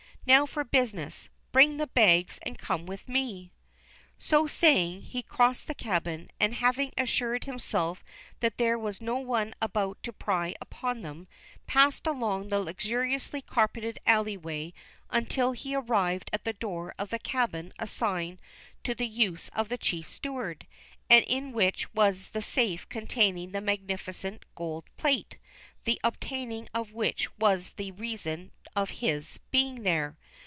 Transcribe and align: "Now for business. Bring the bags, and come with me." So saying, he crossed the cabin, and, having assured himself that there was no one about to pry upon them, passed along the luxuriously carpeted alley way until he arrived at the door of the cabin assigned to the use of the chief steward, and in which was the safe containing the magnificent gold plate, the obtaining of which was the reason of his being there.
"Now 0.23 0.45
for 0.45 0.63
business. 0.63 1.29
Bring 1.51 1.77
the 1.77 1.87
bags, 1.87 2.37
and 2.45 2.59
come 2.59 2.85
with 2.85 3.09
me." 3.09 3.51
So 4.19 4.45
saying, 4.45 5.01
he 5.01 5.23
crossed 5.23 5.65
the 5.65 5.73
cabin, 5.73 6.29
and, 6.39 6.53
having 6.53 6.91
assured 6.95 7.45
himself 7.45 8.03
that 8.39 8.59
there 8.59 8.77
was 8.77 9.01
no 9.01 9.15
one 9.17 9.55
about 9.59 10.01
to 10.03 10.13
pry 10.13 10.53
upon 10.61 11.01
them, 11.01 11.27
passed 11.65 12.05
along 12.05 12.49
the 12.49 12.59
luxuriously 12.59 13.41
carpeted 13.41 13.97
alley 14.05 14.37
way 14.37 14.75
until 15.09 15.53
he 15.53 15.73
arrived 15.73 16.29
at 16.31 16.43
the 16.45 16.53
door 16.53 16.93
of 16.99 17.09
the 17.09 17.17
cabin 17.19 17.73
assigned 17.79 18.37
to 18.83 18.93
the 18.93 19.07
use 19.07 19.49
of 19.55 19.69
the 19.69 19.77
chief 19.77 20.07
steward, 20.07 20.67
and 21.09 21.25
in 21.25 21.51
which 21.51 21.91
was 21.95 22.29
the 22.29 22.43
safe 22.43 22.87
containing 22.89 23.51
the 23.53 23.59
magnificent 23.59 24.45
gold 24.53 24.85
plate, 24.97 25.39
the 25.83 25.99
obtaining 26.03 26.69
of 26.75 26.93
which 26.93 27.27
was 27.39 27.71
the 27.71 27.89
reason 27.93 28.51
of 28.75 28.89
his 28.91 29.39
being 29.49 29.81
there. 29.81 30.15